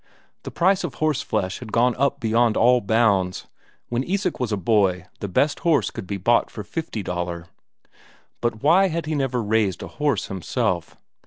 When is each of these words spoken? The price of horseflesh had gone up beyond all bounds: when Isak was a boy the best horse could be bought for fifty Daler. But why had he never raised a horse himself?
The 0.41 0.49
price 0.49 0.83
of 0.83 0.95
horseflesh 0.95 1.59
had 1.59 1.71
gone 1.71 1.93
up 1.95 2.19
beyond 2.19 2.57
all 2.57 2.81
bounds: 2.81 3.45
when 3.89 4.03
Isak 4.03 4.39
was 4.39 4.51
a 4.51 4.57
boy 4.57 5.05
the 5.19 5.27
best 5.27 5.59
horse 5.59 5.91
could 5.91 6.07
be 6.07 6.17
bought 6.17 6.49
for 6.49 6.63
fifty 6.63 7.03
Daler. 7.03 7.45
But 8.41 8.63
why 8.63 8.87
had 8.87 9.05
he 9.05 9.13
never 9.13 9.43
raised 9.43 9.83
a 9.83 9.87
horse 9.99 10.25
himself? 10.25 10.97